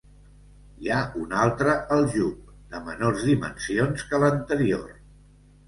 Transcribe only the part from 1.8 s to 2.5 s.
aljub,